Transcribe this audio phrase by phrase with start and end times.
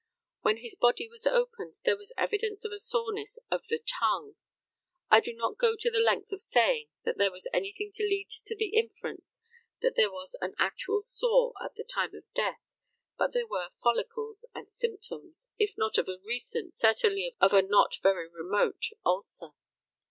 [0.41, 4.33] When his body was opened there was evidence of a soreness of the tongue.
[5.11, 8.31] I do not go to the length of saying that there was anything to lead
[8.31, 9.39] to the inference
[9.83, 12.63] that there was an actual sore at the time of death,
[13.15, 17.97] but there were follicles and symptoms, if not of a recent, certainly of a not
[18.01, 19.51] very remote ulcer.